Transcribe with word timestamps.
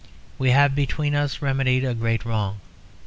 We 0.39 0.49
have 0.49 0.73
between 0.73 1.13
us 1.13 1.43
remedied 1.43 1.83
a 1.85 1.93
great 1.93 2.25
wrong. 2.25 2.59